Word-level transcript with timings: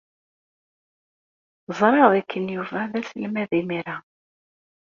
Ẓriɣ 1.79 2.07
dakken 2.13 2.45
Yuba 2.55 2.79
d 2.91 2.93
aselmad 2.99 3.51
imir-a. 3.59 3.97